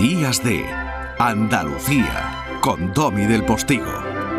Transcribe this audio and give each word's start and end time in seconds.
Días 0.00 0.42
de 0.42 0.64
Andalucía 1.18 2.58
con 2.62 2.92
Domi 2.94 3.26
del 3.26 3.44
Postigo, 3.44 3.92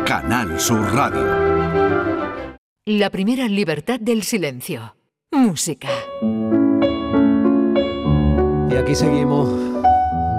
Canal 0.06 0.58
Sur 0.58 0.92
Radio. 0.92 2.56
La 2.86 3.10
primera 3.10 3.46
libertad 3.46 4.00
del 4.00 4.22
silencio. 4.22 4.96
Música. 5.30 5.88
Y 8.70 8.74
aquí 8.74 8.94
seguimos, 8.94 9.48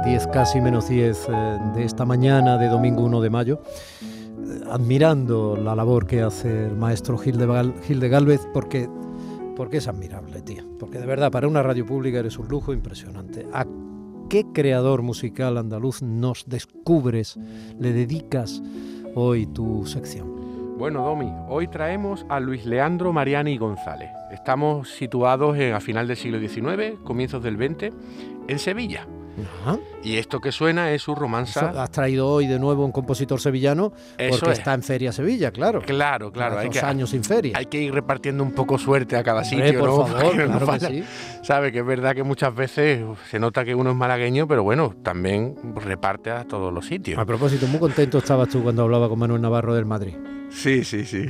10 0.03 0.27
casi 0.27 0.59
menos 0.59 0.89
10 0.89 1.27
eh, 1.29 1.59
de 1.75 1.85
esta 1.85 2.05
mañana 2.05 2.57
de 2.57 2.67
domingo 2.67 3.03
1 3.03 3.21
de 3.21 3.29
mayo, 3.29 3.61
eh, 4.01 4.61
admirando 4.69 5.55
la 5.55 5.75
labor 5.75 6.05
que 6.05 6.21
hace 6.21 6.65
el 6.65 6.75
maestro 6.75 7.17
Gil 7.17 7.37
de, 7.37 7.45
Gal- 7.47 7.73
Gil 7.83 7.99
de 7.99 8.09
Galvez, 8.09 8.41
porque, 8.53 8.89
porque 9.55 9.77
es 9.77 9.87
admirable, 9.87 10.41
tía. 10.41 10.65
Porque 10.79 10.99
de 10.99 11.05
verdad, 11.05 11.31
para 11.31 11.47
una 11.47 11.63
radio 11.63 11.85
pública 11.85 12.19
eres 12.19 12.37
un 12.37 12.47
lujo 12.49 12.73
impresionante. 12.73 13.47
¿A 13.53 13.65
qué 14.29 14.45
creador 14.53 15.01
musical 15.01 15.57
andaluz 15.57 16.01
nos 16.01 16.45
descubres, 16.47 17.37
le 17.79 17.93
dedicas 17.93 18.61
hoy 19.15 19.45
tu 19.45 19.85
sección? 19.85 20.77
Bueno, 20.77 21.03
Domi, 21.03 21.31
hoy 21.49 21.67
traemos 21.67 22.25
a 22.29 22.39
Luis 22.39 22.65
Leandro 22.65 23.13
Mariani 23.13 23.57
González. 23.57 24.09
Estamos 24.31 24.89
situados 24.89 25.57
en, 25.57 25.73
a 25.73 25.79
final 25.79 26.07
del 26.07 26.17
siglo 26.17 26.39
XIX, 26.39 26.99
comienzos 27.03 27.43
del 27.43 27.57
XX, 27.57 27.93
en 28.47 28.59
Sevilla. 28.59 29.07
Ajá. 29.63 29.77
Y 30.03 30.17
esto 30.17 30.39
que 30.39 30.51
suena 30.51 30.91
es 30.91 31.01
su 31.01 31.15
romanza. 31.15 31.69
Eso, 31.71 31.79
Has 31.79 31.91
traído 31.91 32.27
hoy 32.27 32.45
de 32.47 32.59
nuevo 32.59 32.85
un 32.85 32.91
compositor 32.91 33.39
sevillano 33.39 33.93
Eso 34.17 34.37
porque 34.37 34.51
es. 34.53 34.59
está 34.59 34.73
en 34.73 34.83
Feria 34.83 35.11
Sevilla, 35.11 35.51
claro. 35.51 35.81
Claro, 35.81 36.31
claro. 36.31 36.59
Hay 36.59 36.67
Dos 36.67 36.77
que, 36.77 36.85
años 36.85 37.09
sin 37.09 37.23
feria. 37.23 37.57
hay 37.57 37.65
que 37.65 37.81
ir 37.81 37.93
repartiendo 37.93 38.43
un 38.43 38.51
poco 38.51 38.77
suerte 38.77 39.15
a 39.17 39.23
cada 39.23 39.43
sitio, 39.43 39.79
por 39.79 39.89
¿no? 39.89 40.05
favor, 40.07 40.31
que 40.37 40.47
no 40.47 40.59
claro 40.59 40.73
que 40.73 40.79
sí. 40.87 41.03
Sabe 41.41 41.71
que 41.71 41.79
es 41.79 41.85
verdad 41.85 42.13
que 42.15 42.23
muchas 42.23 42.53
veces 42.53 43.01
se 43.31 43.39
nota 43.39 43.65
que 43.65 43.73
uno 43.75 43.89
es 43.91 43.95
malagueño, 43.95 44.47
pero 44.47 44.63
bueno, 44.63 44.93
también 45.03 45.55
reparte 45.75 46.29
a 46.31 46.43
todos 46.45 46.71
los 46.73 46.85
sitios. 46.85 47.17
A 47.17 47.25
propósito, 47.25 47.65
muy 47.67 47.79
contento 47.79 48.17
estabas 48.19 48.49
tú 48.49 48.61
cuando 48.61 48.83
hablaba 48.83 49.09
con 49.09 49.19
Manuel 49.19 49.41
Navarro 49.41 49.73
del 49.73 49.85
Madrid. 49.85 50.13
Sí, 50.53 50.83
sí, 50.83 51.03
sí. 51.05 51.25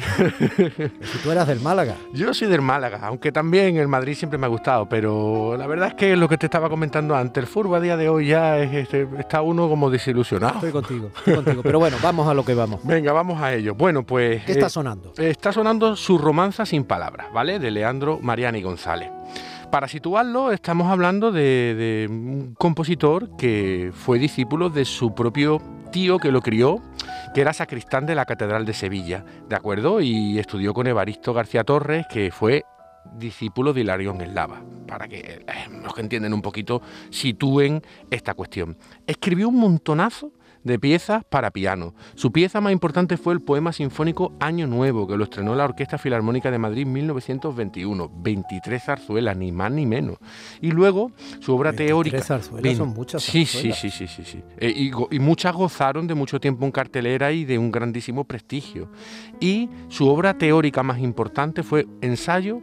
Si 1.01 1.17
tú 1.23 1.31
eras 1.31 1.47
del 1.47 1.59
Málaga. 1.59 1.95
Yo 2.13 2.33
soy 2.33 2.47
del 2.49 2.61
Málaga, 2.61 2.99
aunque 3.03 3.31
también 3.31 3.77
el 3.77 3.87
Madrid 3.87 4.15
siempre 4.15 4.37
me 4.37 4.45
ha 4.45 4.49
gustado, 4.49 4.87
pero 4.87 5.55
la 5.57 5.65
verdad 5.65 5.87
es 5.89 5.93
que 5.95 6.15
lo 6.15 6.27
que 6.27 6.37
te 6.37 6.45
estaba 6.47 6.69
comentando 6.69 7.15
antes, 7.15 7.41
el 7.43 7.47
fútbol 7.47 7.77
a 7.77 7.79
día 7.79 7.97
de 7.97 8.09
hoy 8.09 8.27
ya 8.27 8.59
es- 8.59 8.73
este, 8.73 9.07
está 9.17 9.41
uno 9.41 9.69
como 9.69 9.89
desilusionado. 9.89 10.55
Estoy 10.55 10.71
contigo, 10.71 11.09
estoy 11.15 11.35
contigo. 11.35 11.61
Pero 11.63 11.79
bueno, 11.79 11.97
vamos 12.03 12.27
a 12.27 12.33
lo 12.33 12.43
que 12.45 12.53
vamos. 12.53 12.81
Venga, 12.83 13.13
vamos 13.13 13.41
a 13.41 13.53
ello. 13.53 13.73
Bueno, 13.75 14.03
pues... 14.05 14.43
¿Qué 14.45 14.51
eh, 14.51 14.55
está 14.55 14.69
sonando? 14.69 15.13
Está 15.17 15.51
sonando 15.51 15.95
su 15.95 16.17
romanza 16.17 16.65
sin 16.65 16.83
palabras, 16.83 17.27
¿vale? 17.33 17.59
De 17.59 17.71
Leandro 17.71 18.19
Mariani 18.21 18.61
González. 18.61 19.09
Para 19.71 19.87
situarlo, 19.87 20.51
estamos 20.51 20.91
hablando 20.91 21.31
de, 21.31 21.41
de 21.75 22.07
un 22.09 22.53
compositor 22.59 23.35
que 23.37 23.91
fue 23.93 24.19
discípulo 24.19 24.69
de 24.69 24.85
su 24.85 25.15
propio 25.15 25.59
tío 25.91 26.17
que 26.19 26.31
lo 26.31 26.41
crió, 26.41 26.79
que 27.33 27.41
era 27.41 27.53
sacristán 27.53 28.05
de 28.05 28.15
la 28.15 28.25
Catedral 28.25 28.65
de 28.65 28.73
Sevilla, 28.73 29.23
¿de 29.47 29.55
acuerdo? 29.55 30.01
Y 30.01 30.39
estudió 30.39 30.73
con 30.73 30.87
Evaristo 30.87 31.33
García 31.33 31.63
Torres, 31.63 32.05
que 32.09 32.31
fue 32.31 32.65
discípulo 33.17 33.73
de 33.73 33.81
Hilarión 33.81 34.21
Eslava, 34.21 34.61
para 34.87 35.07
que 35.07 35.19
eh, 35.19 35.45
los 35.83 35.93
que 35.93 36.01
entienden 36.01 36.33
un 36.33 36.41
poquito 36.41 36.81
sitúen 37.09 37.81
esta 38.09 38.33
cuestión. 38.33 38.77
Escribió 39.05 39.49
un 39.49 39.59
montonazo 39.59 40.31
de 40.63 40.79
piezas 40.79 41.23
para 41.25 41.51
piano. 41.51 41.93
Su 42.15 42.31
pieza 42.31 42.61
más 42.61 42.71
importante 42.73 43.17
fue 43.17 43.33
el 43.33 43.41
poema 43.41 43.73
sinfónico 43.73 44.33
Año 44.39 44.67
Nuevo, 44.67 45.07
que 45.07 45.17
lo 45.17 45.23
estrenó 45.25 45.55
la 45.55 45.65
Orquesta 45.65 45.97
Filarmónica 45.97 46.51
de 46.51 46.57
Madrid 46.59 46.83
en 46.83 46.93
1921. 46.93 48.11
23 48.15 48.83
zarzuelas, 48.83 49.35
ni 49.37 49.51
más 49.51 49.71
ni 49.71 49.85
menos. 49.85 50.17
Y 50.61 50.71
luego 50.71 51.11
su 51.39 51.53
obra 51.55 51.71
23 51.71 51.87
teórica. 51.87 52.21
zarzuelas 52.21 52.77
son 52.77 52.89
muchas 52.89 53.23
Sí, 53.23 53.45
zarzuelas. 53.45 53.79
sí, 53.79 53.89
sí, 53.89 54.07
sí, 54.07 54.23
sí. 54.23 54.31
sí. 54.31 54.43
Eh, 54.57 54.73
y, 54.75 54.91
y 55.15 55.19
muchas 55.19 55.53
gozaron 55.55 56.07
de 56.07 56.15
mucho 56.15 56.39
tiempo 56.39 56.65
en 56.65 56.71
cartelera 56.71 57.31
y 57.31 57.45
de 57.45 57.57
un 57.57 57.71
grandísimo 57.71 58.23
prestigio. 58.23 58.89
Y 59.39 59.69
su 59.89 60.07
obra 60.07 60.37
teórica 60.37 60.83
más 60.83 60.99
importante 60.99 61.63
fue 61.63 61.87
Ensayo 62.01 62.61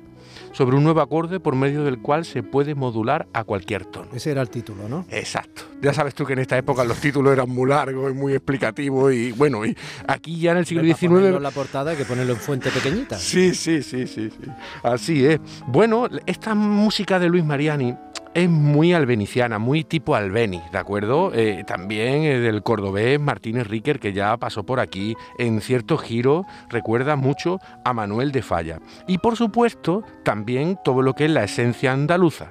sobre 0.53 0.76
un 0.76 0.84
nuevo 0.84 1.00
acorde 1.00 1.41
por 1.41 1.54
medio 1.54 1.84
del 1.84 2.00
cual 2.00 2.25
se 2.25 2.42
puede 2.42 2.75
modular 2.75 3.28
a 3.32 3.44
cualquier 3.44 3.84
tono. 3.84 4.08
Ese 4.14 4.31
era 4.31 4.42
el 4.42 4.50
título, 4.50 4.88
¿no? 4.88 5.06
Exacto. 5.10 5.62
Ya 5.82 5.92
sabes 5.94 6.14
tú 6.14 6.26
que 6.26 6.34
en 6.34 6.41
esta 6.41 6.58
época 6.58 6.84
los 6.84 6.98
títulos 6.98 7.32
eran 7.32 7.48
muy 7.48 7.69
largos 7.69 8.10
y 8.10 8.14
muy 8.14 8.34
explicativos 8.34 9.12
y 9.12 9.32
bueno, 9.32 9.64
y 9.64 9.76
aquí 10.06 10.38
ya 10.38 10.53
en 10.53 10.59
el 10.59 10.66
siglo 10.66 10.82
en 10.82 10.94
XIX... 10.94 11.41
la 11.41 11.50
portada 11.50 11.92
hay 11.92 11.97
que 11.97 12.04
ponerlo 12.04 12.34
en 12.34 12.38
fuente 12.38 12.70
pequeñita. 12.70 13.19
Sí, 13.19 13.54
sí, 13.54 13.82
sí, 13.82 14.06
sí, 14.06 14.30
sí. 14.30 14.50
Así 14.82 15.25
es. 15.25 15.41
Bueno, 15.66 16.09
esta 16.26 16.54
música 16.54 17.19
de 17.19 17.28
Luis 17.28 17.44
Mariani 17.44 17.97
es 18.34 18.48
muy 18.48 18.92
albeniciana, 18.92 19.58
muy 19.58 19.84
tipo 19.84 20.14
Albeni, 20.14 20.62
¿de 20.70 20.78
acuerdo? 20.78 21.32
Eh, 21.34 21.64
también 21.66 22.22
eh, 22.22 22.38
del 22.38 22.62
cordobés 22.62 23.18
Martínez 23.18 23.66
Riquer, 23.66 23.98
que 23.98 24.12
ya 24.12 24.36
pasó 24.36 24.64
por 24.64 24.78
aquí, 24.80 25.16
en 25.38 25.60
cierto 25.60 25.98
giro 25.98 26.46
recuerda 26.68 27.16
mucho 27.16 27.58
a 27.84 27.92
Manuel 27.92 28.30
de 28.32 28.42
Falla. 28.42 28.78
Y 29.06 29.18
por 29.18 29.36
supuesto, 29.36 30.04
también 30.24 30.78
todo 30.84 31.02
lo 31.02 31.14
que 31.14 31.24
es 31.24 31.30
la 31.30 31.44
esencia 31.44 31.92
andaluza. 31.92 32.50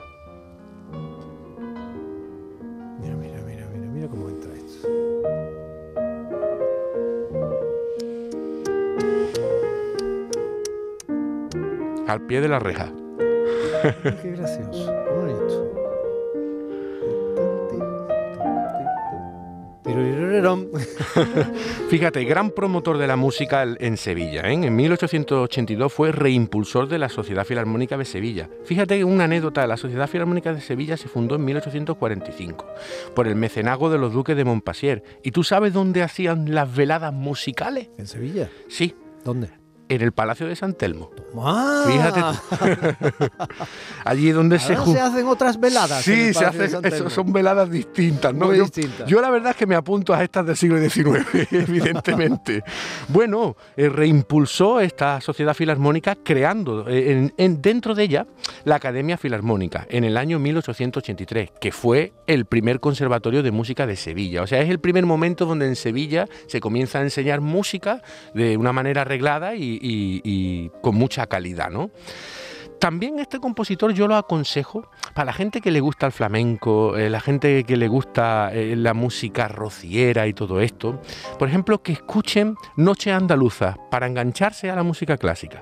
Mira, 3.00 3.16
mira, 3.16 3.41
mira, 3.46 3.67
mira, 3.73 3.88
mira 3.90 4.07
cómo 4.09 4.29
entra 4.29 4.53
esto. 4.53 4.88
Al 12.07 12.25
pie 12.25 12.41
de 12.41 12.50
la 12.50 12.59
reja. 12.59 12.91
Qué 14.22 14.31
gracioso, 14.31 14.94
Fíjate, 21.90 22.24
gran 22.24 22.52
promotor 22.52 22.98
de 22.98 23.08
la 23.08 23.16
música 23.16 23.64
en 23.64 23.98
Sevilla. 23.98 24.42
¿eh? 24.42 24.54
En 24.54 24.76
1882 24.76 25.92
fue 25.92 26.12
reimpulsor 26.12 26.88
de 26.88 27.00
la 27.00 27.10
Sociedad 27.10 27.46
Filarmónica 27.46 27.98
de 27.98 28.06
Sevilla. 28.06 28.50
Fíjate 28.64 29.04
una 29.04 29.26
anécdota, 29.26 29.68
la 29.68 29.78
Sociedad 29.78 30.08
Filarmónica 30.08 30.54
de 30.54 30.62
Sevilla 30.62 30.98
se 30.98 31.08
fundó 31.08 31.36
en 31.36 31.46
1845 31.46 32.66
por 33.16 33.28
el 33.28 33.36
mecenazgo 33.36 33.90
de 33.90 33.98
los 33.98 34.14
duques 34.14 34.36
de 34.36 34.46
Montpasier. 34.46 35.04
¿Y 35.24 35.32
tú 35.32 35.44
sabes 35.44 35.74
dónde 35.74 36.04
hacían 36.04 36.54
las 36.54 36.74
veladas 36.76 37.14
musicales? 37.14 37.90
¿En 37.98 38.08
Sevilla? 38.08 38.50
Sí, 38.68 38.96
¿Dónde? 39.24 39.50
En 39.90 40.02
el 40.02 40.12
Palacio 40.12 40.48
de 40.48 40.56
San 40.56 40.74
Telmo. 40.74 41.12
¡Ah! 41.38 41.84
Fíjate 41.88 42.22
tú. 42.22 43.26
Allí 44.06 44.32
donde 44.32 44.60
se 44.60 44.74
Ahora 44.76 44.86
ju- 44.86 44.94
se 44.94 45.00
hacen 45.02 45.28
otras 45.28 45.60
veladas. 45.60 46.04
Sí, 46.04 46.34
se 46.34 46.46
hacen, 46.46 46.70
eso 46.86 47.10
son 47.10 47.34
veladas 47.34 47.70
distintas, 47.70 48.34
¿no? 48.34 48.48
Muy 48.48 48.58
yo, 48.58 48.64
distintas. 48.64 49.08
yo 49.08 49.22
la 49.22 49.30
verdad 49.30 49.52
es 49.52 49.58
que 49.58 49.66
me 49.66 49.76
apunto 49.76 50.14
a 50.14 50.24
estas 50.24 50.46
del 50.46 50.56
siglo 50.56 50.78
XIX, 50.80 51.26
evidentemente. 51.52 52.64
bueno, 53.08 53.56
eh, 53.78 53.90
reimpulsó 53.90 54.80
esta 54.80 55.22
sociedad 55.22 55.54
filarmónica 55.54 56.16
creando 56.16 56.88
eh, 56.88 57.12
en- 57.12 57.34
en- 57.38 57.62
dentro 57.62 57.96
de 57.96 58.04
ella 58.04 58.28
la 58.66 58.76
Academia 58.76 59.18
Filarmónica 59.18 59.86
en 59.90 60.04
el 60.04 60.18
año 60.18 60.40
1883, 60.40 61.52
que 61.60 61.72
fue 61.72 62.14
el 62.28 62.46
primer 62.46 62.80
conservatorio 62.80 63.44
de 63.44 63.52
música 63.52 63.86
de 63.88 63.96
Sevilla. 63.96 64.44
O 64.44 64.48
sea, 64.48 64.62
es 64.62 64.70
el 64.70 64.80
primer 64.80 65.06
momento 65.06 65.46
donde 65.46 65.66
en 65.68 65.76
Sevilla 65.76 66.28
se 66.48 66.60
comienza 66.60 67.00
a 67.00 67.02
enseñar 67.02 67.42
música 67.42 68.02
de 68.34 68.58
una 68.58 68.72
manera 68.74 69.02
arreglada 69.02 69.56
y, 69.56 69.78
y- 69.81 70.72
con 70.81 70.95
mucha 70.95 71.28
calidad, 71.28 71.69
¿no? 71.69 71.91
También 72.79 73.19
este 73.19 73.40
compositor 73.40 73.91
yo 73.94 74.07
lo 74.07 74.16
aconsejo 74.16 74.90
para 75.13 75.25
la 75.25 75.34
gente 75.34 75.59
que 75.59 75.69
le 75.69 75.81
gusta 75.81 76.06
el 76.06 76.13
flamenco, 76.13 76.95
eh, 76.95 77.09
la 77.09 77.19
gente 77.19 77.66
que 77.66 77.75
le 77.75 77.90
gusta 77.90 78.51
eh, 78.53 78.75
la 78.78 78.94
música 78.94 79.50
rociera 79.50 80.28
y 80.28 80.34
todo 80.34 80.62
esto. 80.62 81.01
Por 81.38 81.50
ejemplo, 81.50 81.81
que 81.84 81.91
escuchen 81.91 82.56
Noche 82.78 83.12
Andaluza 83.12 83.75
para 83.91 84.07
engancharse 84.07 84.69
a 84.69 84.75
la 84.78 84.84
música 84.84 85.17
clásica. 85.17 85.62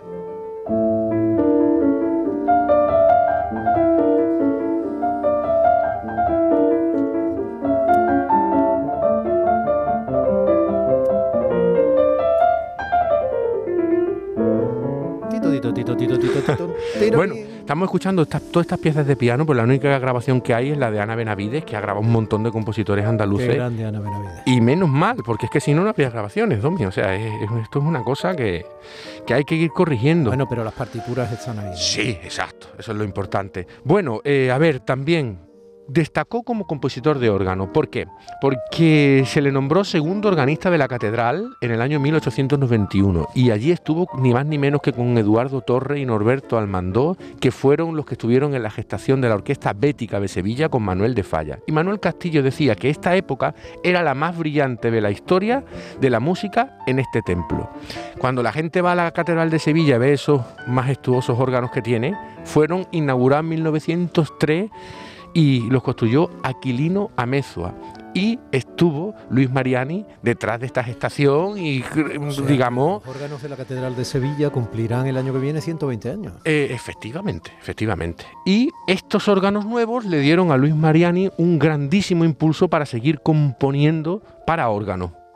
Tito, 15.73 15.95
tito, 15.95 16.17
tito, 16.17 16.17
tito, 16.19 16.39
tito, 16.39 16.51
tito. 16.53 16.75
Tiro 16.99 17.17
Bueno, 17.17 17.33
estamos 17.35 17.87
escuchando 17.87 18.25
todas 18.25 18.41
estas 18.65 18.79
piezas 18.79 19.05
de 19.07 19.15
piano, 19.15 19.45
pues 19.45 19.57
la 19.57 19.63
única 19.63 19.97
grabación 19.99 20.41
que 20.41 20.53
hay 20.53 20.71
es 20.71 20.77
la 20.77 20.91
de 20.91 20.99
Ana 20.99 21.15
Benavides, 21.15 21.65
que 21.65 21.75
ha 21.75 21.81
grabado 21.81 22.05
un 22.05 22.11
montón 22.11 22.43
de 22.43 22.51
compositores 22.51 23.03
Qué 23.03 23.09
andaluces. 23.09 23.55
grande 23.55 23.85
Ana 23.85 23.99
Benavides. 23.99 24.41
Y 24.45 24.61
menos 24.61 24.89
mal, 24.89 25.17
porque 25.25 25.45
es 25.47 25.51
que 25.51 25.59
si 25.59 25.73
no, 25.73 25.83
no 25.83 25.89
había 25.89 26.09
grabaciones, 26.09 26.61
Domi. 26.61 26.85
O 26.85 26.91
sea, 26.91 27.13
es- 27.15 27.41
es- 27.43 27.51
esto 27.63 27.79
es 27.79 27.85
una 27.85 28.03
cosa 28.03 28.35
que, 28.35 28.65
que 29.25 29.33
hay 29.33 29.43
que 29.43 29.55
ir 29.55 29.71
corrigiendo. 29.71 30.29
Bueno, 30.29 30.47
pero 30.49 30.63
las 30.63 30.73
partituras 30.73 31.31
están 31.31 31.59
ahí. 31.59 31.71
¿no? 31.71 31.75
Sí, 31.75 32.17
exacto, 32.23 32.67
eso 32.77 32.91
es 32.91 32.97
lo 32.97 33.03
importante. 33.03 33.67
Bueno, 33.83 34.21
eh, 34.23 34.51
a 34.51 34.57
ver, 34.57 34.79
también 34.79 35.39
destacó 35.87 36.43
como 36.43 36.67
compositor 36.67 37.19
de 37.19 37.29
órgano. 37.29 37.71
¿Por 37.71 37.89
qué? 37.89 38.07
Porque 38.41 39.23
se 39.25 39.41
le 39.41 39.51
nombró 39.51 39.83
segundo 39.83 40.27
organista 40.27 40.69
de 40.69 40.77
la 40.77 40.87
catedral 40.87 41.55
en 41.61 41.71
el 41.71 41.81
año 41.81 41.99
1891 41.99 43.29
y 43.33 43.51
allí 43.51 43.71
estuvo 43.71 44.07
ni 44.19 44.33
más 44.33 44.45
ni 44.45 44.57
menos 44.57 44.81
que 44.81 44.93
con 44.93 45.17
Eduardo 45.17 45.61
Torre 45.61 45.99
y 45.99 46.05
Norberto 46.05 46.57
Almandó, 46.57 47.17
que 47.39 47.51
fueron 47.51 47.95
los 47.95 48.05
que 48.05 48.15
estuvieron 48.15 48.53
en 48.55 48.63
la 48.63 48.69
gestación 48.69 49.21
de 49.21 49.29
la 49.29 49.35
Orquesta 49.35 49.73
Bética 49.73 50.19
de 50.19 50.27
Sevilla 50.27 50.69
con 50.69 50.83
Manuel 50.83 51.15
de 51.15 51.23
Falla. 51.23 51.59
Y 51.65 51.71
Manuel 51.71 51.99
Castillo 51.99 52.43
decía 52.43 52.75
que 52.75 52.89
esta 52.89 53.15
época 53.15 53.55
era 53.83 54.03
la 54.03 54.13
más 54.13 54.37
brillante 54.37 54.91
de 54.91 55.01
la 55.01 55.11
historia 55.11 55.63
de 55.99 56.09
la 56.09 56.19
música 56.19 56.77
en 56.85 56.99
este 56.99 57.21
templo. 57.21 57.69
Cuando 58.19 58.43
la 58.43 58.51
gente 58.51 58.81
va 58.81 58.93
a 58.93 58.95
la 58.95 59.11
catedral 59.11 59.49
de 59.49 59.59
Sevilla 59.59 59.95
y 59.95 59.99
ve 59.99 60.13
esos 60.13 60.41
majestuosos 60.67 61.39
órganos 61.39 61.71
que 61.71 61.81
tiene, 61.81 62.15
fueron 62.43 62.87
inaugurados 62.91 63.43
en 63.43 63.49
1903 63.49 64.71
y 65.37 65.69
los 65.69 65.83
construyó 65.83 66.31
Aquilino 66.41 67.11
Amezua. 67.15 67.75
Y 68.15 68.39
estuvo 68.51 69.13
Luis 69.29 69.51
Mariani 69.51 70.03
detrás 70.23 70.59
de 70.59 70.65
esta 70.65 70.83
gestación 70.83 71.59
y, 71.59 71.83
digamos... 72.47 73.05
Los 73.05 73.15
órganos 73.15 73.43
de 73.43 73.49
la 73.49 73.55
Catedral 73.55 73.95
de 73.95 74.03
Sevilla 74.03 74.49
cumplirán 74.49 75.05
el 75.05 75.15
año 75.15 75.33
que 75.33 75.37
viene 75.37 75.61
120 75.61 76.09
años. 76.09 76.33
Eh, 76.43 76.69
efectivamente, 76.71 77.51
efectivamente. 77.61 78.25
Y 78.47 78.71
estos 78.87 79.27
órganos 79.27 79.63
nuevos 79.63 80.05
le 80.05 80.21
dieron 80.21 80.51
a 80.51 80.57
Luis 80.57 80.75
Mariani 80.75 81.29
un 81.37 81.59
grandísimo 81.59 82.25
impulso 82.25 82.67
para 82.67 82.87
seguir 82.87 83.19
componiendo 83.19 84.23
para 84.47 84.69
órgano. 84.69 85.26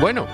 Bueno, 0.00 0.26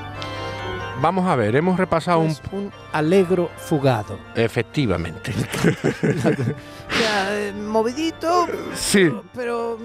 vamos 1.01 1.27
a 1.29 1.37
ver, 1.37 1.55
hemos 1.57 1.79
repasado 1.79 2.21
un... 2.21 2.35
un 2.53 2.73
alegro 2.93 3.51
fugado. 3.57 4.19
Efectivamente. 4.35 5.33
eh, 6.03 7.53
movidito, 7.57 8.47
Sí. 8.75 9.11
pero, 9.35 9.79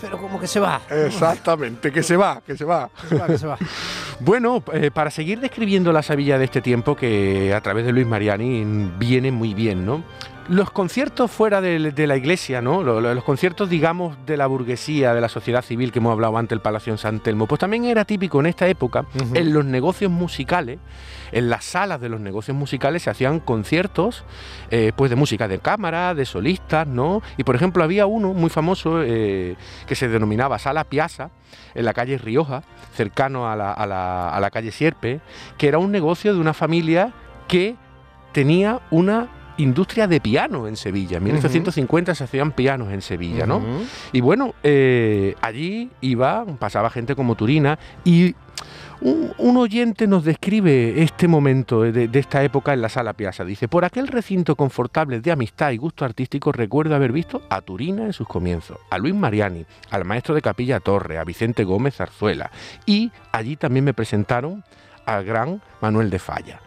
pero 0.00 0.18
como 0.18 0.40
que 0.40 0.46
se 0.46 0.58
va. 0.58 0.80
Exactamente, 0.90 1.92
que 1.92 2.02
se 2.02 2.16
va, 2.16 2.40
que 2.44 2.56
se 2.56 2.64
va. 2.64 2.90
Se 3.08 3.14
va, 3.16 3.26
que 3.26 3.38
se 3.38 3.46
va. 3.46 3.58
Bueno, 4.20 4.62
eh, 4.72 4.90
para 4.90 5.10
seguir 5.10 5.40
describiendo 5.40 5.92
la 5.92 6.02
Sevilla 6.02 6.38
de 6.38 6.44
este 6.46 6.60
tiempo, 6.60 6.96
que 6.96 7.54
a 7.54 7.60
través 7.60 7.84
de 7.86 7.92
Luis 7.92 8.06
Mariani 8.06 8.64
viene 8.98 9.30
muy 9.30 9.54
bien, 9.54 9.86
¿no? 9.86 10.02
Los 10.50 10.72
conciertos 10.72 11.30
fuera 11.30 11.60
de, 11.60 11.92
de 11.92 12.06
la 12.08 12.16
iglesia, 12.16 12.60
¿no? 12.60 12.82
Lo- 12.82 13.00
lo- 13.00 13.14
Los, 13.14 13.22
conciertos, 13.22 13.70
digamos, 13.70 14.16
de 14.26 14.36
la 14.36 14.48
burguesía, 14.48 15.14
de 15.14 15.20
la 15.20 15.28
sociedad 15.28 15.62
civil 15.62 15.92
que 15.92 16.00
hemos 16.00 16.10
hablado 16.10 16.36
antes, 16.36 16.56
el 16.56 16.60
Palacio 16.60 16.92
en 16.92 16.98
San 16.98 17.20
Telmo, 17.20 17.46
pues 17.46 17.60
también 17.60 17.84
era 17.84 18.04
típico 18.04 18.40
en 18.40 18.46
esta 18.46 18.66
época, 18.66 19.04
en 19.32 19.52
los 19.54 19.64
negocios 19.64 20.10
musicales, 20.10 20.80
en 21.30 21.50
las 21.50 21.64
salas 21.64 22.00
de 22.00 22.08
los 22.08 22.20
negocios 22.20 22.56
musicales 22.56 23.02
se 23.04 23.10
hacían 23.10 23.38
conciertos, 23.38 24.24
eh, 24.72 24.90
pues 24.96 25.08
de 25.08 25.14
música 25.16 25.46
de 25.46 25.60
cámara, 25.60 26.14
de 26.14 26.24
solistas, 26.24 26.84
¿no? 26.84 27.22
Y 27.36 27.44
por 27.44 27.54
ejemplo 27.54 27.84
había 27.84 28.06
uno 28.06 28.34
muy 28.34 28.50
famoso 28.50 29.02
eh, 29.04 29.54
que 29.86 29.94
se 29.94 30.08
denominaba 30.08 30.58
Sala 30.58 30.82
Piazza, 30.82 31.30
en 31.76 31.84
la 31.84 31.92
calle 31.94 32.18
Rioja, 32.18 32.64
cercano 32.94 33.48
a 33.48 33.54
la, 33.54 33.72
a 33.72 33.86
la- 33.86 34.30
a 34.30 34.40
la 34.40 34.50
calle 34.50 34.72
Sierpe, 34.72 35.20
que 35.58 35.68
era 35.68 35.78
un 35.78 35.92
negocio 35.92 36.34
de 36.34 36.40
una 36.40 36.54
familia 36.54 37.12
que 37.46 37.76
tenía 38.32 38.80
una 38.90 39.28
industria 39.62 40.06
de 40.06 40.20
piano 40.20 40.66
en 40.66 40.76
Sevilla. 40.76 41.18
En 41.18 41.24
1850 41.24 42.14
se 42.14 42.24
hacían 42.24 42.52
pianos 42.52 42.92
en 42.92 43.02
Sevilla, 43.02 43.46
¿no? 43.46 43.62
Y 44.12 44.20
bueno, 44.20 44.54
eh, 44.62 45.34
allí 45.40 45.90
iba, 46.00 46.44
pasaba 46.58 46.90
gente 46.90 47.14
como 47.14 47.34
Turina 47.34 47.78
y 48.04 48.34
un, 49.00 49.32
un 49.38 49.56
oyente 49.56 50.06
nos 50.06 50.24
describe 50.24 51.02
este 51.02 51.26
momento 51.26 51.82
de, 51.82 52.08
de 52.08 52.18
esta 52.18 52.42
época 52.44 52.74
en 52.74 52.82
la 52.82 52.88
sala 52.88 53.14
Piazza. 53.14 53.44
Dice, 53.44 53.68
por 53.68 53.84
aquel 53.84 54.08
recinto 54.08 54.56
confortable 54.56 55.20
de 55.20 55.32
amistad 55.32 55.70
y 55.70 55.78
gusto 55.78 56.04
artístico 56.04 56.52
recuerdo 56.52 56.94
haber 56.94 57.12
visto 57.12 57.42
a 57.48 57.60
Turina 57.62 58.04
en 58.04 58.12
sus 58.12 58.28
comienzos, 58.28 58.78
a 58.90 58.98
Luis 58.98 59.14
Mariani, 59.14 59.64
al 59.90 60.04
maestro 60.04 60.34
de 60.34 60.42
capilla 60.42 60.80
Torre, 60.80 61.18
a 61.18 61.24
Vicente 61.24 61.64
Gómez 61.64 61.96
Zarzuela 61.96 62.50
y 62.84 63.10
allí 63.32 63.56
también 63.56 63.84
me 63.84 63.94
presentaron 63.94 64.64
al 65.16 65.24
gran 65.24 65.60
Manuel 65.80 66.10
de 66.10 66.18
Falla. 66.18 66.60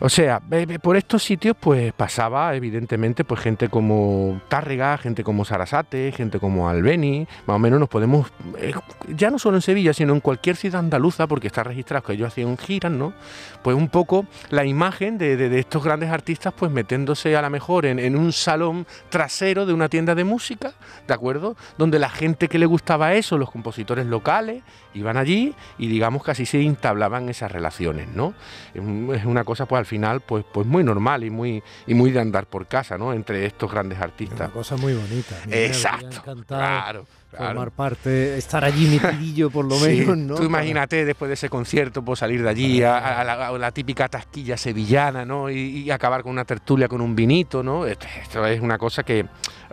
O 0.00 0.08
sea, 0.08 0.42
eh, 0.50 0.66
eh, 0.68 0.78
por 0.78 0.96
estos 0.96 1.22
sitios 1.22 1.56
pues 1.58 1.92
pasaba 1.94 2.54
evidentemente 2.54 3.24
pues 3.24 3.40
gente 3.40 3.68
como 3.68 4.40
Tárrega, 4.48 4.98
gente 4.98 5.24
como 5.24 5.44
Sarasate, 5.44 6.12
gente 6.12 6.38
como 6.38 6.68
Albeni, 6.68 7.26
más 7.46 7.56
o 7.56 7.58
menos 7.58 7.80
nos 7.80 7.88
podemos, 7.88 8.30
eh, 8.58 8.74
ya 9.08 9.30
no 9.30 9.38
solo 9.38 9.56
en 9.56 9.62
Sevilla, 9.62 9.94
sino 9.94 10.12
en 10.12 10.20
cualquier 10.20 10.56
ciudad 10.56 10.80
andaluza, 10.80 11.26
porque 11.26 11.46
está 11.46 11.64
registrado 11.64 12.04
que 12.04 12.12
ellos 12.12 12.28
hacían 12.28 12.58
giras, 12.58 12.92
¿no? 12.92 13.14
Pues 13.62 13.74
un 13.74 13.88
poco 13.88 14.26
la 14.50 14.64
imagen 14.66 15.16
de, 15.16 15.58
estos 15.58 15.82
grandes 15.82 16.10
artistas 16.10 16.52
pues 16.54 16.70
metiéndose 16.70 17.34
a 17.34 17.42
lo 17.42 17.48
mejor 17.48 17.86
en, 17.86 17.98
en 17.98 18.16
un 18.16 18.32
salón 18.32 18.86
trasero 19.08 19.64
de 19.64 19.72
una 19.72 19.88
tienda 19.88 20.14
de 20.14 20.24
música, 20.24 20.72
¿de 21.06 21.14
acuerdo? 21.14 21.56
Donde 21.78 21.98
la 21.98 22.10
gente 22.10 22.48
que 22.48 22.58
le 22.58 22.66
gustaba 22.66 23.14
eso, 23.14 23.38
los 23.38 23.50
compositores 23.50 24.06
locales, 24.06 24.62
iban 24.96 25.16
allí 25.16 25.54
y 25.78 25.88
digamos 25.88 26.24
que 26.24 26.30
así 26.32 26.46
se 26.46 26.60
entablaban 26.60 27.28
esas 27.28 27.52
relaciones, 27.52 27.75
¿no? 28.14 28.34
Es 28.74 28.80
un- 28.80 29.14
es 29.14 29.24
una 29.24 29.44
cosa 29.44 29.66
pues 29.66 29.78
al 29.80 29.86
final 29.86 30.20
pues, 30.20 30.44
pues 30.52 30.66
muy 30.66 30.82
normal 30.84 31.24
y 31.24 31.30
muy, 31.30 31.62
y 31.86 31.94
muy 31.94 32.10
de 32.10 32.20
andar 32.20 32.46
por 32.46 32.66
casa, 32.66 32.96
¿no? 32.98 33.12
Entre 33.12 33.44
estos 33.46 33.70
grandes 33.70 33.98
Una 33.98 34.06
artistas. 34.06 34.50
cosa 34.50 34.76
muy 34.76 34.94
bonita. 34.94 35.36
Exacto. 35.50 36.22
Claro, 36.46 37.06
claro. 37.30 37.46
formar 37.46 37.70
parte, 37.70 38.36
estar 38.38 38.64
allí 38.64 38.86
metidillo 38.86 39.50
por 39.50 39.64
lo 39.64 39.74
Sí, 39.80 39.88
menos, 40.00 40.16
¿no? 40.16 40.34
Tú 40.36 40.44
imagínate 40.44 41.04
después 41.04 41.28
de 41.28 41.34
ese 41.34 41.48
concierto, 41.48 42.02
pues 42.02 42.20
salir 42.20 42.42
de 42.42 42.48
allí 42.48 42.82
a, 42.82 43.20
a 43.20 43.24
la, 43.24 43.48
a 43.48 43.58
la 43.58 43.70
típica 43.72 44.08
tasquilla 44.08 44.56
sevillana, 44.56 45.24
¿no? 45.24 45.50
Y, 45.50 45.56
y 45.84 45.90
acabar 45.90 46.22
con 46.22 46.32
una 46.32 46.44
tertulia 46.44 46.88
con 46.88 47.00
un 47.00 47.14
vinito, 47.16 47.62
¿no? 47.62 47.86
Esto, 47.86 48.06
esto 48.22 48.46
es 48.46 48.60
una 48.60 48.78
cosa 48.78 49.02
que 49.02 49.26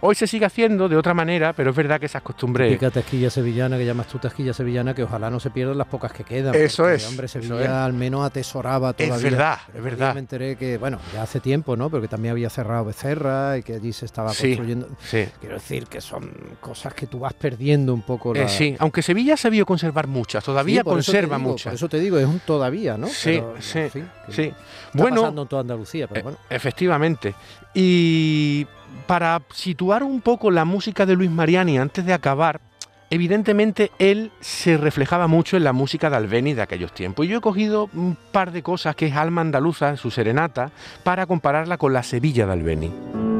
hoy 0.05 0.15
se 0.15 0.27
sigue 0.27 0.45
haciendo 0.45 0.89
de 0.89 0.97
otra 0.97 1.13
manera, 1.13 1.53
pero 1.53 1.69
es 1.69 1.75
verdad 1.77 1.97
que 1.99 2.07
esas 2.07 2.21
costumbres. 2.21 2.67
Típica 2.69 2.91
tasquilla 2.91 3.29
sevillana 3.29 3.77
que 3.77 3.85
llamas 3.85 4.07
tú 4.07 4.19
tasquilla 4.19 4.53
sevillana, 4.53 4.93
que 4.93 5.03
ojalá 5.03 5.29
no 5.29 5.39
se 5.39 5.49
pierdan 5.49 5.77
las 5.77 5.87
pocas 5.87 6.11
que 6.11 6.25
quedan. 6.25 6.53
Eso 6.55 6.83
porque, 6.83 6.95
es, 6.97 7.07
Hombre, 7.07 7.27
Sevilla 7.29 7.61
es. 7.61 7.69
al 7.69 7.93
menos 7.93 8.25
atesoraba 8.25 8.91
todavía. 8.93 9.29
verdad, 9.29 9.53
es 9.53 9.69
otro 9.69 9.73
día 9.81 9.89
verdad. 9.91 10.13
Me 10.13 10.19
enteré 10.19 10.55
que, 10.57 10.77
bueno, 10.77 10.99
ya 11.13 11.23
hace 11.23 11.39
tiempo, 11.39 11.77
¿no? 11.77 11.89
Pero 11.89 12.01
que 12.01 12.09
también 12.09 12.33
había 12.33 12.49
cerrado 12.49 12.83
Becerra 12.83 13.57
y 13.57 13.63
que 13.63 13.75
allí 13.75 13.93
se 13.93 14.05
estaba 14.05 14.33
Sí. 14.33 14.47
construyendo. 14.47 14.89
Sí. 15.05 15.25
Quiero 15.39 15.55
decir 15.55 15.87
que 15.87 16.01
son 16.01 16.29
cosas 16.59 16.93
que 16.93 17.07
tú 17.07 17.19
vas 17.19 17.33
perdiendo 17.43 17.93
un 17.93 18.01
poco. 18.01 18.33
Eh, 18.33 18.39
la- 18.39 18.47
sí, 18.47 18.73
aunque 18.79 19.01
Sevilla 19.01 19.35
se 19.35 19.49
vio 19.49 19.65
conservar 19.65 20.07
muchas, 20.07 20.41
todavía 20.45 20.79
Sí, 20.79 20.83
conserva 20.85 21.37
digo, 21.37 21.49
muchas. 21.49 21.71
Por 21.71 21.75
eso 21.75 21.89
te 21.89 21.99
digo, 21.99 22.17
es 22.17 22.25
un 22.25 22.39
todavía, 22.39 22.97
¿no? 22.97 23.07
Sí, 23.07 23.31
Pero, 23.41 23.55
sí, 23.59 23.79
en 23.79 23.91
fin, 23.91 24.09
que 24.25 24.31
Sí. 24.31 24.41
Está 24.43 24.57
Bueno, 24.93 25.21
pasando 25.21 25.41
en 25.41 25.47
toda 25.49 25.61
Andalucía, 25.61 26.07
pero 26.07 26.19
Eh, 26.21 26.23
bueno. 26.23 26.37
Efectivamente. 26.49 27.35
Y 27.73 28.65
para 29.07 29.41
situar 29.53 30.03
un 30.03 30.21
poco 30.21 30.49
la 30.51 30.63
música 30.63 31.05
de 31.05 31.15
Luis 31.15 31.29
Mariani 31.29 31.77
antes 31.77 32.05
de 32.05 32.13
acabar, 32.13 32.61
evidentemente 33.09 33.91
él 33.99 34.31
se 34.39 34.77
reflejaba 34.77 35.27
mucho 35.27 35.57
en 35.57 35.65
la 35.65 35.73
música 35.73 36.09
de 36.09 36.15
Albeni 36.15 36.53
de 36.53 36.61
aquellos 36.61 36.93
tiempos. 36.93 37.25
Y 37.25 37.29
yo 37.29 37.39
he 37.39 37.41
cogido 37.41 37.89
un 37.93 38.15
par 38.31 38.51
de 38.53 38.63
cosas 38.63 38.95
que 38.95 39.07
es 39.07 39.15
Alma 39.15 39.41
Andaluza, 39.41 39.97
su 39.97 40.09
serenata, 40.11 40.71
para 41.03 41.25
compararla 41.25 41.77
con 41.77 41.91
la 41.91 42.03
Sevilla 42.03 42.45
de 42.45 42.53
Albeni. 42.53 43.32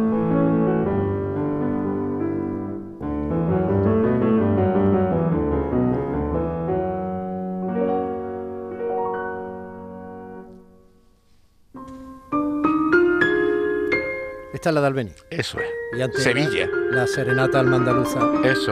Esta 14.64 14.70
es 14.70 14.76
la 14.76 14.80
de 14.80 14.88
Albeni. 14.88 15.12
Eso 15.30 15.60
es. 15.60 15.66
Y 15.92 16.02
antes 16.02 16.26
era 16.26 16.42
Sevilla. 16.42 16.70
La 16.90 17.06
serenata 17.06 17.60
almandaluza. 17.60 18.22
Eso. 18.46 18.72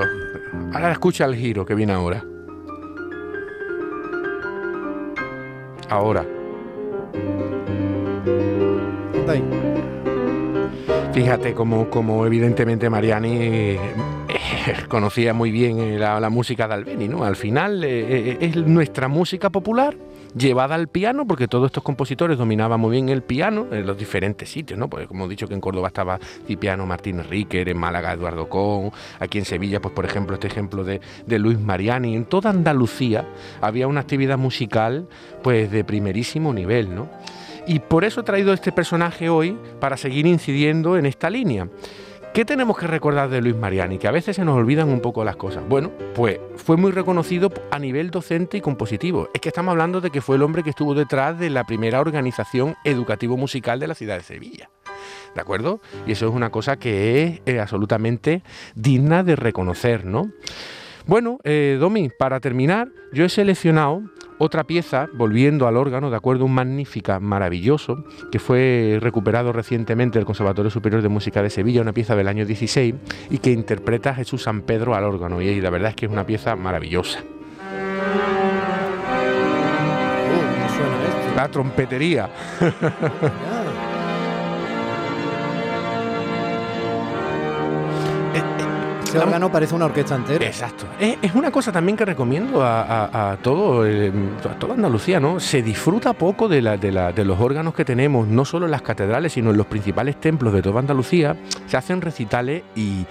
Ahora 0.72 0.94
escucha 0.94 1.26
el 1.26 1.36
giro 1.36 1.66
que 1.66 1.76
viene 1.76 1.92
ahora. 1.92 2.24
Ahora. 5.90 6.26
Ahí. 9.28 9.44
Fíjate 11.12 11.54
como, 11.54 11.90
como 11.90 12.26
evidentemente 12.26 12.90
Mariani 12.90 13.38
eh, 13.42 13.80
conocía 14.88 15.34
muy 15.34 15.52
bien 15.52 16.00
la, 16.00 16.22
la 16.22 16.30
música 16.30 16.70
de 16.70 16.74
Albeni, 16.76 17.10
¿no? 17.10 17.26
Al 17.26 17.36
final 17.36 17.84
eh, 17.84 18.30
eh, 18.32 18.38
es 18.40 18.56
nuestra 18.56 19.10
música 19.10 19.50
popular 19.50 19.98
llevada 20.36 20.76
al 20.76 20.88
piano, 20.88 21.26
porque 21.28 21.48
todos 21.48 21.68
estos 21.68 21.84
compositores 21.84 22.38
dominaban 22.38 22.80
muy 22.80 22.92
bien 22.92 23.10
el 23.10 23.22
piano 23.22 23.68
en 23.72 23.86
los 23.86 23.98
diferentes 23.98 24.50
sitios, 24.50 24.80
¿no? 24.80 24.90
Pues 24.90 25.08
como 25.08 25.26
he 25.26 25.30
dicho 25.30 25.48
que 25.48 25.54
en 25.54 25.62
Córdoba 25.62 25.88
estaba 25.88 26.20
Cipriano 26.48 26.86
Martínez 26.86 27.28
Ríquer, 27.28 27.70
en 27.70 27.78
Málaga 27.78 28.14
Eduardo 28.14 28.50
Con, 28.50 28.92
aquí 29.20 29.38
en 29.38 29.46
Sevilla, 29.46 29.82
pues 29.82 29.94
por 29.94 30.06
ejemplo, 30.06 30.36
este 30.36 30.48
ejemplo 30.48 30.84
de, 30.84 31.02
de 31.26 31.40
Luis 31.40 31.60
Mariani, 31.60 32.16
en 32.16 32.26
toda 32.26 32.50
Andalucía 32.50 33.28
había 33.62 33.88
una 33.88 34.02
actividad 34.02 34.38
musical 34.38 35.08
pues 35.44 35.72
de 35.72 35.84
primerísimo 35.84 36.54
nivel, 36.54 36.94
¿no? 36.94 37.10
Y 37.68 37.80
por 37.80 38.04
eso 38.04 38.22
he 38.22 38.24
traído 38.24 38.54
este 38.54 38.72
personaje 38.72 39.30
hoy 39.30 39.58
para 39.80 39.96
seguir 39.98 40.26
incidiendo 40.26 40.98
en 40.98 41.06
esta 41.06 41.30
línea. 41.30 41.68
¿Qué 42.34 42.46
tenemos 42.46 42.78
que 42.78 42.88
recordar 42.88 43.30
de 43.30 43.42
Luis 43.42 43.58
Mariani? 43.58 43.98
Que 43.98 44.08
a 44.08 44.12
veces 44.12 44.38
se 44.38 44.46
nos 44.46 44.56
olvidan 44.56 44.88
un 44.88 45.02
poco 45.02 45.26
las 45.26 45.36
cosas. 45.36 45.68
Bueno, 45.68 45.92
pues 46.16 46.40
fue 46.56 46.78
muy 46.78 46.94
reconocido 46.94 47.52
a 47.72 47.78
nivel 47.78 48.10
docente 48.10 48.56
y 48.56 48.62
compositivo. 48.62 49.28
Es 49.34 49.42
que 49.42 49.50
estamos 49.50 49.74
hablando 49.74 50.00
de 50.00 50.12
que 50.12 50.22
fue 50.22 50.38
el 50.38 50.42
hombre 50.42 50.64
que 50.64 50.70
estuvo 50.70 50.94
detrás 50.94 51.38
de 51.38 51.50
la 51.50 51.66
primera 51.66 52.00
organización 52.00 52.78
educativo-musical 52.86 53.82
de 53.82 53.88
la 53.88 53.96
ciudad 53.96 54.16
de 54.16 54.24
Sevilla. 54.24 54.70
¿De 55.36 55.42
acuerdo? 55.42 55.82
Y 56.08 56.14
eso 56.14 56.30
es 56.30 56.34
una 56.34 56.52
cosa 56.52 56.78
que 56.78 57.24
es 57.24 57.42
eh, 57.46 57.60
absolutamente 57.60 58.44
digna 58.76 59.24
de 59.24 59.36
reconocer, 59.36 60.06
¿no? 60.06 60.32
Bueno, 61.06 61.38
eh, 61.44 61.76
Domi, 61.82 62.12
para 62.18 62.40
terminar, 62.40 62.88
yo 63.12 63.26
he 63.26 63.30
seleccionado 63.30 64.04
otra 64.44 64.64
pieza, 64.64 65.08
volviendo 65.14 65.68
al 65.68 65.78
órgano, 65.78 66.10
de 66.10 66.18
acuerdo, 66.18 66.46
un 66.46 66.56
magnífica, 66.56 67.20
maravilloso, 67.20 68.04
que 68.32 68.40
fue 68.40 68.98
recuperado 69.00 69.54
recientemente 69.54 70.18
del 70.18 70.26
Conservatorio 70.26 70.72
Superior 70.72 71.04
de 71.04 71.10
Música 71.10 71.44
de 71.44 71.52
Sevilla, 71.52 71.82
una 71.82 71.94
pieza 71.94 72.16
del 72.16 72.28
año 72.28 72.44
16, 72.44 72.96
y 73.30 73.38
que 73.38 73.52
interpreta 73.52 74.16
Jesús 74.16 74.42
San 74.42 74.64
Pedro 74.64 74.96
al 74.96 75.04
órgano, 75.04 75.44
y 75.44 75.62
la 75.62 75.70
verdad 75.70 75.92
es 75.92 75.96
que 75.96 76.08
es 76.08 76.12
una 76.12 76.26
pieza 76.26 76.56
maravillosa. 76.56 77.20
Oh, 80.32 81.36
la 81.36 81.48
trompetería. 81.48 82.28
Ese 89.12 89.20
órgano 89.20 89.52
parece 89.52 89.76
una 89.76 89.86
orquesta 89.88 90.16
entera. 90.16 90.46
Exacto. 90.46 90.86
Es, 90.98 91.36
una 91.36 91.52
cosa 91.52 91.70
también 91.70 91.98
que 91.98 92.06
recomiendo 92.06 92.62
a, 92.64 93.38
todo, 93.42 93.84
toda 94.58 94.74
Andalucía, 94.74 95.20
¿no? 95.20 95.42
Se 95.42 95.62
disfruta 95.62 96.14
poco 96.14 96.48
de, 96.48 96.62
de, 96.62 97.26
los 97.26 97.40
órganos 97.42 97.74
que 97.74 97.84
tenemos, 97.84 98.26
no 98.26 98.46
solo 98.46 98.68
en 98.68 98.72
las 98.72 98.82
catedrales, 98.82 99.34
sino 99.34 99.52
en 99.52 99.58
los 99.58 99.66
principales 99.66 100.16
templos 100.22 100.54
de 100.54 100.62
toda 100.62 100.80
Andalucía. 100.80 101.36
Se 101.68 101.76
hacen 101.76 102.00
recitales 102.00 102.64
y 102.74 103.06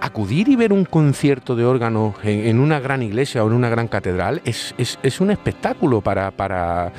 acudir 0.00 0.48
y 0.48 0.54
ver 0.54 0.72
un 0.72 0.84
concierto 0.84 1.56
de 1.56 1.64
órganos 1.64 2.14
en, 2.22 2.60
una 2.60 2.78
gran 2.78 3.02
iglesia 3.02 3.42
o 3.42 3.48
en 3.48 3.54
una 3.54 3.68
gran 3.68 3.88
catedral 3.88 4.40
es, 4.44 4.72
es 4.78 5.20
un 5.20 5.32
espectáculo 5.32 6.00
para, 6.00 6.30
para 6.30 6.92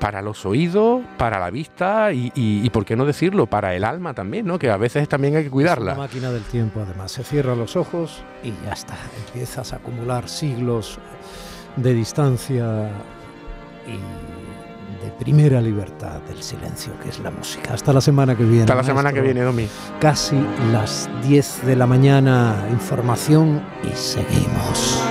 para 0.00 0.22
los 0.22 0.44
oídos, 0.46 1.02
para 1.18 1.38
la 1.38 1.50
vista 1.50 2.12
y, 2.12 2.68
por 2.70 2.84
qué 2.84 2.96
no 2.96 3.04
decirlo, 3.04 3.46
para 3.46 3.74
el 3.74 3.84
alma 3.84 4.14
también, 4.14 4.46
¿no? 4.46 4.58
Que 4.58 4.70
a 4.70 4.76
veces 4.76 5.08
también 5.08 5.36
hay 5.36 5.44
que 5.44 5.50
cuidarla. 5.50 5.92
Es 5.92 5.98
una 5.98 6.06
máquina 6.06 6.30
del 6.30 6.42
tiempo, 6.42 6.80
además. 6.80 7.12
Se 7.12 7.22
cierran 7.22 7.58
los 7.58 7.76
ojos 7.76 8.22
y 8.42 8.52
ya 8.64 8.72
está. 8.72 8.96
Empiezas 9.26 9.72
a 9.72 9.76
acumular 9.76 10.28
siglos 10.28 10.98
de 11.76 11.94
distancia 11.94 12.90
y 13.86 15.04
de 15.04 15.10
primera 15.12 15.60
libertad 15.60 16.20
del 16.22 16.42
silencio, 16.42 16.92
que 17.02 17.10
es 17.10 17.20
la 17.20 17.30
música. 17.30 17.74
Hasta 17.74 17.92
la 17.92 18.00
semana 18.00 18.36
que 18.36 18.44
viene. 18.44 18.62
Hasta 18.62 18.74
la 18.74 18.84
semana 18.84 19.12
que 19.12 19.20
viene, 19.20 19.42
Domi. 19.42 19.68
Casi 20.00 20.36
las 20.72 21.08
10 21.22 21.66
de 21.66 21.76
la 21.76 21.86
mañana, 21.86 22.66
información 22.70 23.62
y 23.84 23.94
seguimos. 23.94 25.02